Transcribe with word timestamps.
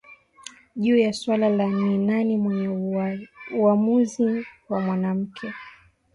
Juu 0.75 0.97
ya 0.97 1.13
suala 1.13 1.49
la 1.49 1.67
ni 1.67 1.97
nani 1.97 2.37
mwenye 2.37 2.67
uwamuzi 3.53 4.45
wa 4.69 4.81
mwanamke 4.81 5.53